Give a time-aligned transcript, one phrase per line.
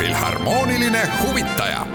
[0.00, 1.86] Filharmooniline huvitaja.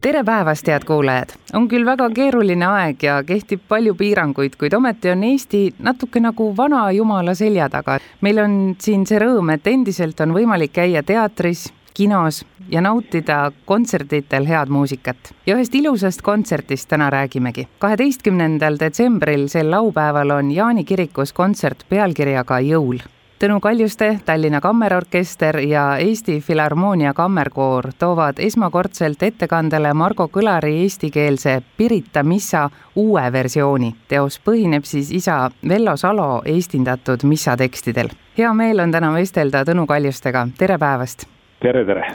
[0.00, 1.32] tere päevast, head kuulajad!
[1.52, 6.52] on küll väga keeruline aeg ja kehtib palju piiranguid, kuid ometi on Eesti natuke nagu
[6.56, 7.98] vana jumala selja taga.
[8.20, 14.46] meil on siin see rõõm, et endiselt on võimalik käia teatris, kinos ja nautida kontserditel
[14.46, 15.34] head muusikat.
[15.46, 17.66] ja ühest ilusast kontserdist täna räägimegi.
[17.78, 23.02] kaheteistkümnendal detsembril, sel laupäeval on Jaani kirikus kontsert pealkirjaga Jõul.
[23.34, 32.22] Tõnu Kaljuste, Tallinna Kammerorkester ja Eesti Filharmoonia Kammerkoor toovad esmakordselt ettekandele Margo Kõlari eestikeelse Pirita
[32.22, 33.90] missa uue versiooni.
[34.08, 38.08] teos põhineb siis isa Vello Salo eestindatud missatekstidel.
[38.38, 41.26] hea meel on täna vestelda Tõnu Kaljustega, tere päevast!
[41.60, 42.06] tere, tere!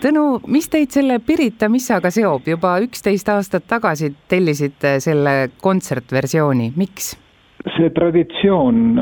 [0.00, 7.16] Tõnu, mis teid selle Pirita missaga seob, juba üksteist aastat tagasi tellisite selle kontsertversiooni, miks?
[7.76, 8.98] see traditsioon,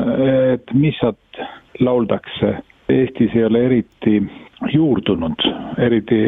[0.53, 1.17] et missat
[1.79, 2.57] lauldakse,
[2.89, 4.17] Eestis ei ole eriti
[4.73, 5.45] juurdunud,
[5.77, 6.19] eriti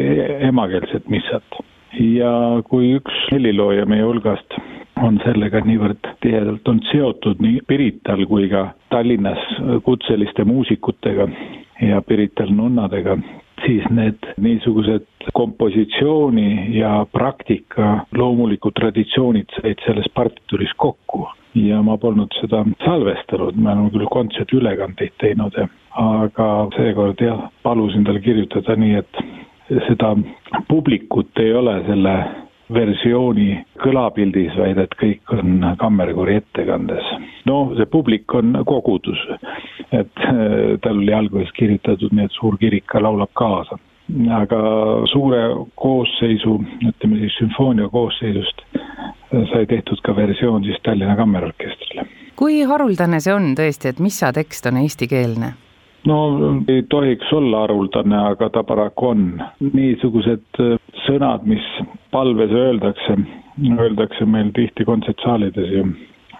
[0.48, 1.64] emakeelset missat.
[1.96, 2.30] ja
[2.68, 4.56] kui üks helilooja meie hulgast
[5.00, 9.40] on sellega niivõrd tihedalt olnud seotud nii Pirital kui ka Tallinnas
[9.84, 11.28] kutseliste muusikutega
[11.86, 13.16] ja Pirital nunnadega,
[13.64, 21.26] siis need niisugused kompositsiooni ja praktika loomulikud traditsioonid said selles partituuris kokku
[21.56, 25.56] ja ma polnud seda salvestanud, me oleme küll kontserdiülekandeid teinud,
[26.02, 29.22] aga seekord jah, palusin tal kirjutada nii, et
[29.88, 30.12] seda
[30.68, 32.16] publikut ei ole selle
[32.72, 37.10] versiooni kõlapildis, vaid et kõik on kammerkoori ettekandes.
[37.46, 39.18] no see publik on kogudus,
[39.92, 43.78] et äh, tal oli alguses kirjutatud nii, et suur kirik ka laulab kaasa.
[44.30, 44.58] aga
[45.10, 45.40] suure
[45.74, 48.65] koosseisu, ütleme siis sümfoonia koosseisust
[49.30, 52.06] sai tehtud ka versioon siis Tallinna Kammerorkestrile.
[52.36, 55.52] kui haruldane see on tõesti, et missa tekst on eestikeelne?
[56.06, 56.18] no
[56.68, 59.24] ei tohiks olla haruldane, aga ta paraku on.
[59.72, 60.76] niisugused äh,
[61.06, 61.64] sõnad, mis
[62.10, 63.18] palves öeldakse,
[63.78, 65.88] öeldakse meil tihti kontsertsaalides ju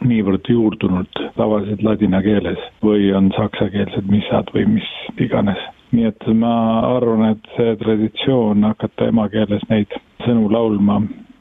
[0.04, 5.60] niivõrd juurdunud tavaliselt ladina keeles või on saksakeelsed missad või mis iganes.
[5.92, 9.94] nii et ma arvan, et see traditsioon hakata emakeeles neid
[10.24, 11.00] sõnu laulma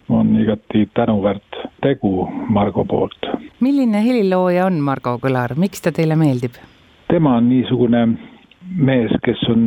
[0.10, 3.26] on igati tänuväärt tegu Margo poolt.
[3.60, 6.60] milline helilooja on Margo Kõlar, miks ta teile meeldib?
[7.08, 8.08] tema on niisugune
[8.76, 9.62] mees, kes on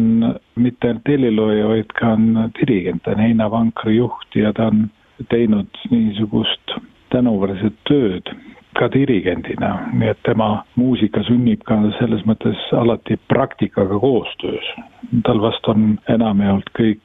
[0.54, 4.88] mitte ainult helilooja, vaid ka on dirigent, ta on Heina Vankri juht ja ta on
[5.28, 6.78] teinud niisugust
[7.12, 8.30] tänuväärset tööd
[8.78, 14.66] ka dirigendina, nii et tema muusika sünnib ka selles mõttes alati praktikaga koostöös.
[15.24, 17.00] tal vast on enamjaolt kõik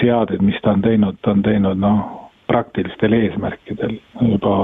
[0.00, 4.56] seaded, mis ta on teinud, ta on teinud noh, praktilistel eesmärkidel juba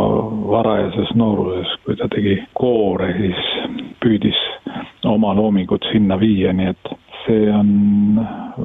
[0.50, 3.52] varajases nooruses, kui ta tegi koore, siis
[4.02, 4.38] püüdis
[5.08, 6.92] oma loomingut sinna viia, nii et
[7.24, 7.72] see on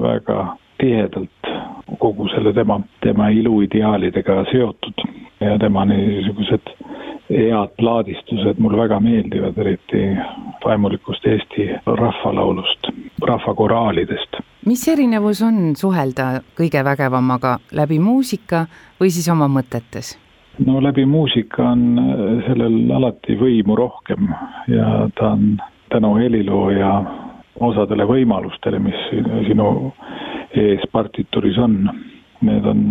[0.02, 1.52] väga tihedalt
[2.00, 5.06] kogu selle tema, tema iluideaalidega seotud
[5.42, 6.74] ja tema niisugused
[7.30, 10.04] head laadistused mulle väga meeldivad, eriti
[10.66, 12.92] vaimulikust Eesti rahvalaulust,
[13.22, 14.37] rahvakoraalidest.
[14.68, 18.66] Mis erinevus on suhelda kõige vägevamaga läbi muusika
[19.00, 20.18] või siis oma mõtetes?
[20.66, 22.00] no läbi muusika on
[22.48, 24.32] sellel alati võimu rohkem
[24.68, 25.60] ja ta on
[25.94, 26.92] tänu helilooja
[27.64, 28.98] osadele võimalustele, mis
[29.48, 29.94] sinu
[30.58, 31.78] ees partituuris on,
[32.42, 32.82] need on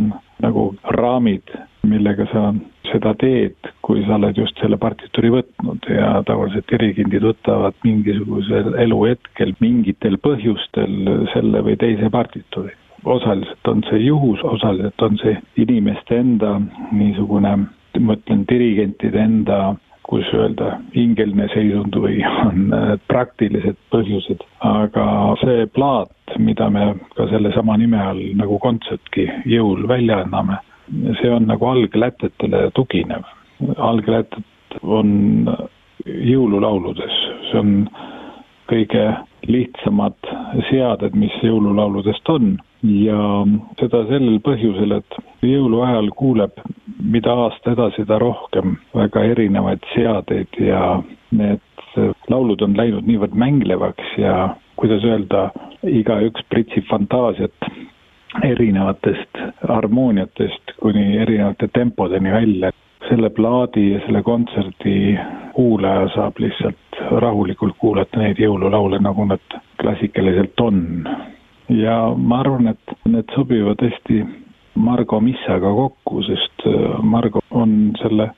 [0.43, 1.53] nagu raamid,
[1.87, 2.49] millega sa
[2.91, 9.55] seda teed, kui sa oled just selle partituuri võtnud ja tavaliselt dirigendid võtavad mingisugusel eluhetkel
[9.61, 12.75] mingitel põhjustel selle või teise partituuri.
[13.05, 16.57] osaliselt on see juhus, osaliselt on see inimeste enda
[16.93, 17.53] niisugune,
[18.01, 19.77] ma ütlen, dirigentide enda
[20.07, 22.71] kus öelda, hingeline seisund või on
[23.10, 25.07] praktilised põhjused, aga
[25.43, 30.60] see plaat, mida me ka sellesama nime all nagu kontserdki jõul välja anname,
[31.21, 33.24] see on nagu alglätetele tuginev.
[33.77, 35.48] alglätet on
[36.06, 37.16] jõululauludes,
[37.50, 37.72] see on
[38.71, 39.04] kõige
[39.47, 40.16] lihtsamad
[40.71, 42.56] seaded, mis jõululauludest on.
[42.86, 43.18] Ja
[43.80, 46.60] seda sellel põhjusel, et jõuluajal kuuleb
[47.03, 51.00] mida aasta edasi, seda rohkem väga erinevaid seadeid ja
[51.30, 51.62] need
[52.30, 55.48] laulud on läinud niivõrd mänglevaks ja kuidas öelda,
[55.86, 57.71] igaüks pritsib fantaasiat
[58.44, 62.71] erinevatest harmooniatest kuni erinevate tempodeni välja.
[63.09, 65.18] selle plaadi ja selle kontserdi
[65.54, 70.78] kuulaja saab lihtsalt rahulikult kuulata neid jõululaule, nagu nad klassikaliselt on.
[71.68, 74.24] ja ma arvan, et need sobivad hästi
[74.74, 78.30] Margo Missaga kokku, sest äh, Margo on selle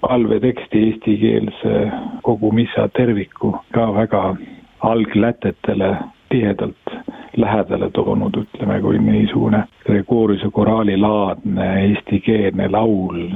[0.00, 1.74] palveteksti eestikeelse
[2.22, 4.24] kogu missa terviku ka väga
[4.80, 5.96] alglätetele
[6.34, 6.94] tihedalt
[7.36, 13.28] lähedale toonud, ütleme, kui niisugune Gregoriuse koraali laadne eestikeelne laul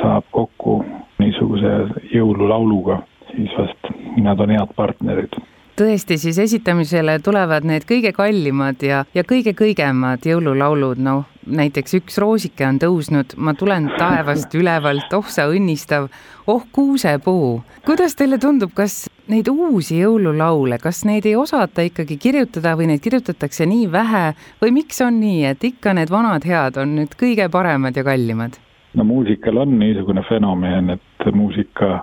[0.00, 0.78] saab kokku
[1.18, 1.74] niisuguse
[2.14, 3.02] jõululauluga,
[3.34, 3.92] siis vast
[4.24, 5.36] nad on head partnerid.
[5.76, 12.16] Tõesti, siis esitamisele tulevad need kõige kallimad ja, ja kõige kõigemad jõululaulud, noh näiteks üks
[12.18, 16.08] roosike on tõusnud, ma tulen taevast ülevalt, oh sa õnnistav,
[16.46, 17.60] oh kuusepuu.
[17.86, 23.02] kuidas teile tundub, kas neid uusi jõululaule, kas neid ei osata ikkagi kirjutada või neid
[23.04, 24.26] kirjutatakse nii vähe
[24.62, 28.60] või miks on nii, et ikka need vanad head on nüüd kõige paremad ja kallimad?
[28.96, 32.00] no muusikal on niisugune fenomen, et muusika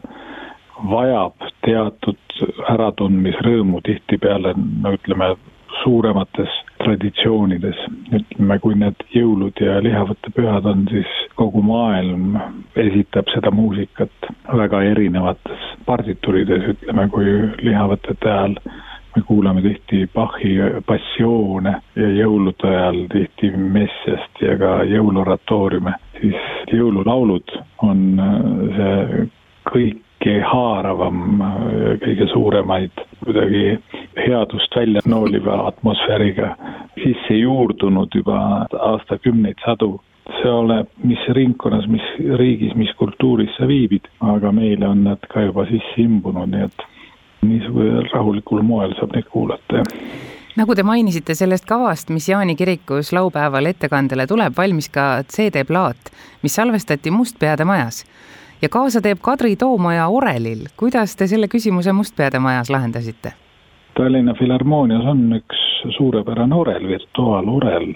[0.90, 2.20] vajab teatud
[2.70, 5.34] äratundmisrõõmu tihtipeale, no ütleme,
[5.84, 6.54] suuremates
[6.84, 7.80] traditsioonides.
[8.14, 12.38] ütleme, kui need jõulud ja lihavõtte pühad on, siis kogu maailm
[12.76, 15.53] esitab seda muusikat väga erinevates
[15.94, 18.58] partiturides, ütleme, kui lihavõtete ajal
[19.14, 20.56] me kuulame tihti Bachi
[20.90, 27.54] passioone ja jõulude ajal tihti Messiast ja ka jõuluoratooriume, siis jõululaulud
[27.86, 28.08] on
[28.78, 29.28] see
[29.70, 31.42] kõik kõige haaravam,
[32.00, 33.80] kõige suuremaid kuidagi
[34.16, 36.54] headust välja nooliva atmosfääriga
[36.96, 40.00] sisse juurdunud juba aastakümneid, sadu.
[40.40, 42.04] See oleneb, mis ringkonnas, mis
[42.40, 46.86] riigis, mis kultuuris sa viibid, aga meile on nad ka juba sisse imbunud, nii et
[47.44, 53.10] niisugusel rahulikul moel saab neid kuulata, jah nagu te mainisite sellest kavast, mis Jaani kirikus
[53.16, 56.12] laupäeval ettekandele tuleb, valmis ka CD-plaat,
[56.44, 58.04] mis salvestati Mustpeade majas
[58.62, 60.68] ja kaasa teeb Kadri Toomaja orelil.
[60.78, 63.34] kuidas te selle küsimuse Mustpeade majas lahendasite?
[63.98, 65.64] Tallinna Filharmoonias on üks
[65.98, 67.94] suurepärane orel, virtuaalorel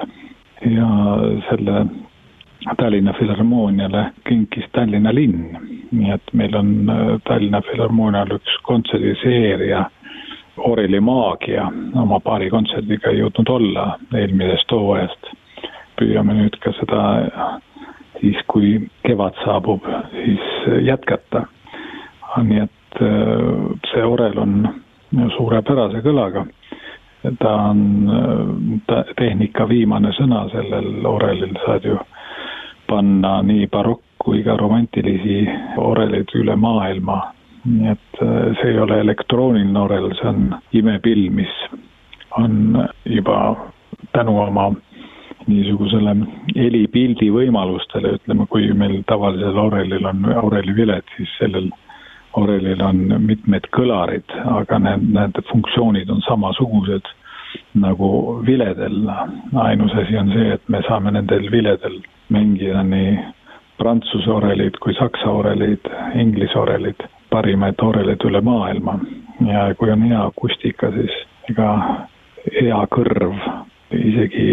[0.75, 0.89] ja
[1.49, 1.85] selle
[2.77, 5.57] Tallinna Filharmooniale kinkis Tallinna linn.
[5.91, 9.85] nii et meil on äh, Tallinna Filharmoonial üks kontserdiseeria
[10.57, 11.67] Oreli maagia
[12.01, 15.29] oma paari kontserdiga jõudnud olla eelmisest hooajast.
[15.97, 17.03] püüame nüüd ka seda
[18.21, 20.49] siis kui kevad saabub, siis
[20.85, 21.45] jätkata.
[22.43, 24.67] nii et äh, see orel on
[25.37, 26.45] suurepärase kõlaga.
[27.39, 27.79] ta on
[28.87, 31.97] ta, tehnika viimane sõna sellel orelil, saad ju
[32.87, 35.45] panna nii barokk kui ka romantilisi
[35.77, 37.33] oreleid üle maailma.
[37.67, 41.51] nii et äh, see ei ole elektrooniline orel, see on imepill, mis
[42.39, 43.39] on juba
[44.15, 44.69] tänu oma
[45.47, 46.13] niisugusele
[46.55, 51.69] helipildi võimalustele, ütleme, kui meil tavalisel orelil on orelivilet, siis sellel
[52.39, 57.07] orelil on mitmed kõlarid, aga need, need funktsioonid on samasugused
[57.73, 58.09] nagu
[58.45, 59.09] viledel.
[59.55, 63.17] ainus asi on see, et me saame nendel viledel mängida nii
[63.77, 68.99] prantsuse orelid kui saksa orelid, inglise orelid, parimaid orelid üle maailma.
[69.45, 71.17] ja kui on hea akustika, siis
[71.49, 71.71] ega
[72.61, 73.35] hea kõrv
[73.93, 74.47] isegi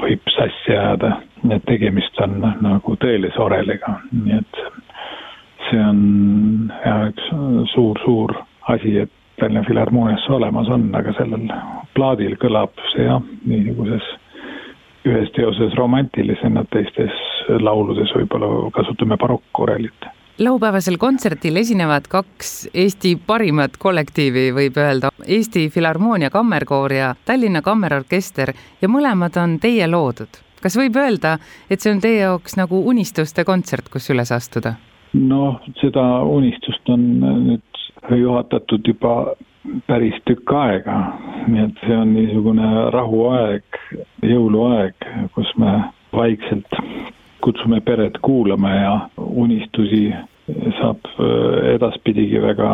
[0.00, 4.62] võib sassi ajada, nii et tegemist on nagu tõelise oreliga, nii et
[5.68, 6.00] see on
[6.84, 7.28] jah, üks
[7.74, 8.34] suur-suur
[8.74, 11.48] asi, et Tallinna Filharmoonias olemas on, aga sellel
[11.96, 14.10] plaadil kõlab see jah, niisuguses
[15.04, 17.16] ühes teoses romantilisena, teistes
[17.60, 26.30] lauludes võib-olla kasutame barokkorelit laupäevasel kontserdil esinevad kaks Eesti parimat kollektiivi, võib öelda, Eesti Filharmoonia
[26.30, 28.50] Kammerkoor ja Tallinna Kammerorkester
[28.82, 30.42] ja mõlemad on teie loodud.
[30.62, 31.38] kas võib öelda,
[31.70, 34.74] et see on teie jaoks nagu unistuste kontsert, kus üles astuda?
[35.14, 37.73] noh, seda unistust on nüüd
[38.10, 39.34] juhatatud juba
[39.86, 40.98] päris tükk aega,
[41.48, 43.80] nii et see on niisugune rahuaeg,
[44.22, 45.72] jõuluaeg, kus me
[46.12, 46.78] vaikselt
[47.44, 50.06] kutsume peret kuulama ja unistusi
[50.78, 52.70] saab äh, edaspidigi väga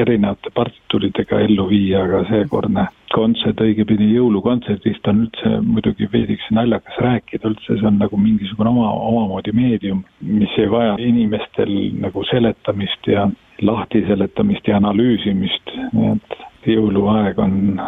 [0.00, 7.50] erinevate partituuridega ellu viia, aga seekordne kontsert, õigemini jõulukontserdist on üldse muidugi veidikese naljakas rääkida,
[7.52, 13.28] üldse see on nagu mingisugune oma, omamoodi meedium, mis ei vaja inimestel nagu seletamist ja
[13.62, 17.80] lahtiseletamist ja analüüsimist, nii et jõuluaeg on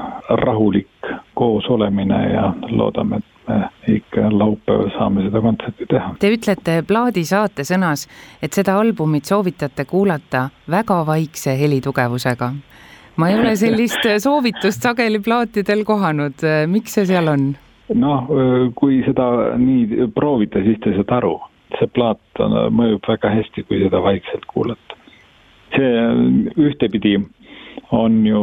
[0.42, 6.14] rahulik koosolemine ja loodame, et me ikka laupäeval saame seda kontserti teha.
[6.20, 8.06] Te ütlete plaadi saate sõnas,
[8.42, 12.52] et seda albumit soovitate kuulata väga vaikse helitugevusega.
[13.16, 17.54] ma ei ole sellist soovitust sageli plaatidel kohanud, miks see seal on?
[17.94, 18.30] noh,
[18.74, 21.34] kui seda nii proovida, siis te saate aru,
[21.78, 24.93] see plaat mõjub väga hästi, kui seda vaikselt kuulata.
[25.76, 27.18] See ühtepidi
[27.92, 28.42] on ju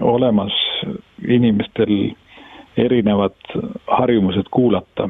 [0.00, 0.54] olemas
[1.28, 2.12] inimestel
[2.76, 3.36] erinevad
[3.86, 5.08] harjumused kuulata.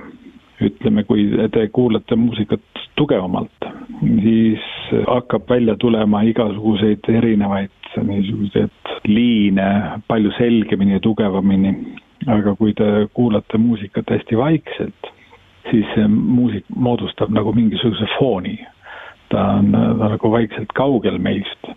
[0.56, 2.62] ütleme, kui te kuulate muusikat
[2.96, 3.66] tugevamalt,
[4.00, 4.62] siis
[5.06, 9.66] hakkab välja tulema igasuguseid erinevaid niisuguseid liine
[10.08, 11.74] palju selgemini ja tugevamini
[12.24, 15.10] aga kui te kuulate muusikat hästi vaikselt,
[15.70, 18.56] siis see muusik moodustab nagu mingisuguse fooni.
[19.28, 21.68] Ta on, ta on nagu vaikselt kaugel meist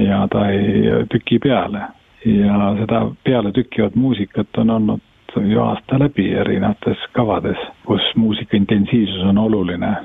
[0.00, 1.82] ja ta ei tüki peale.
[2.24, 5.00] ja seda pealetükkivat muusikat on olnud
[5.36, 9.96] ju aasta läbi erinevates kavades, kus muusika intensiivsus on oluline.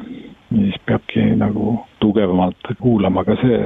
[0.56, 3.60] siis peabki nagu tugevamalt kuulama, aga see,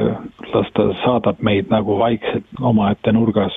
[0.54, 3.56] las ta saadab meid nagu vaikselt omaette nurgas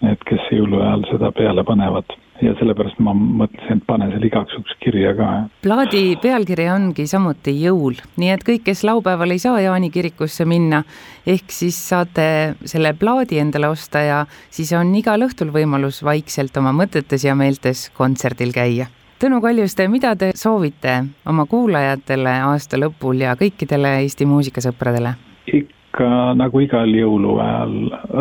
[0.00, 4.74] need, kes jõuluajal seda peale panevad ja sellepärast ma mõtlesin, et panen selle igaks juhuks
[4.82, 5.28] kirja ka.
[5.62, 10.82] plaadi pealkiri ongi samuti Jõul, nii et kõik, kes laupäeval ei saa Jaani kirikusse minna,
[11.26, 12.28] ehk siis saate
[12.64, 17.88] selle plaadi endale osta ja siis on igal õhtul võimalus vaikselt oma mõtetes ja meeltes
[17.96, 18.88] kontserdil käia.
[19.18, 25.16] Tõnu Kaljuste, mida te soovite oma kuulajatele aasta lõpul ja kõikidele Eesti muusikasõpradele?
[25.48, 27.72] ikka nagu igal jõuluajal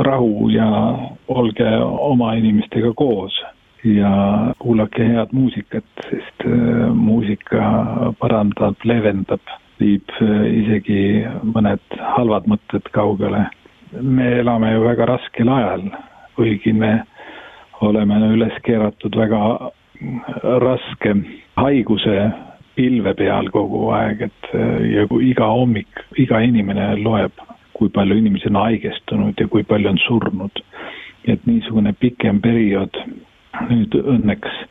[0.07, 0.67] rahu ja
[1.27, 3.35] olge oma inimestega koos
[3.95, 4.11] ja
[4.59, 11.01] kuulake head muusikat, sest äh, muusika parandab, leevendab, viib äh, isegi
[11.55, 13.47] mõned halvad mõtted kaugele.
[14.01, 15.85] me elame ju väga raskel ajal,
[16.35, 17.03] kuigi me
[17.81, 19.71] oleme üles keeratud väga
[20.59, 21.13] raske
[21.55, 22.31] haiguse
[22.75, 28.17] pilve peal kogu aeg, et äh, ja kui iga hommik iga inimene loeb kui palju
[28.17, 30.63] inimesi on haigestunud ja kui palju on surnud.
[31.27, 32.95] et niisugune pikem periood
[33.69, 34.63] nüüd õnneks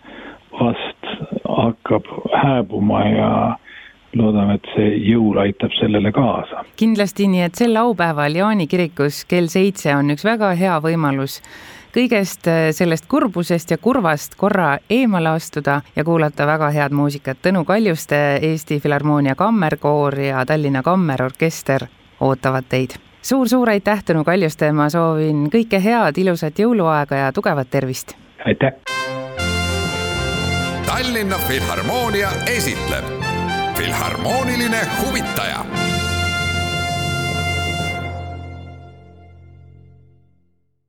[0.56, 1.08] vast
[1.44, 3.30] hakkab hääbuma ja
[4.16, 6.64] loodame, et see jõul aitab sellele kaasa.
[6.76, 11.40] kindlasti, nii et sel laupäeval Jaani kirikus kell seitse on üks väga hea võimalus
[11.96, 17.40] kõigest äh, sellest kurbusest ja kurvast korra eemale astuda ja kuulata väga head muusikat.
[17.42, 21.88] Tõnu Kaljuste, Eesti Filharmoonia Kammerkoor ja Tallinna Kammerorkester
[22.20, 28.14] ootavad teid suur-suur aitäh, Tõnu Kaljuste, ma soovin kõike head, ilusat jõuluaega ja tugevat tervist!
[28.46, 28.72] Aitäh!
[30.86, 33.04] Tallinna Filharmoonia esitleb
[33.76, 35.64] Filharmooniline huvitaja